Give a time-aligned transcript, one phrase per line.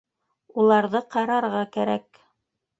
[0.63, 2.25] Уларҙы ҡарарға кәрәк.